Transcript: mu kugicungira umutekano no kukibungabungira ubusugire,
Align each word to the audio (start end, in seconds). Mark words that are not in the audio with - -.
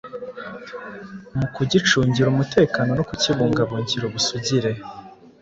mu 1.37 1.45
kugicungira 1.55 2.27
umutekano 2.29 2.89
no 2.97 3.03
kukibungabungira 3.09 4.03
ubusugire, 4.05 4.71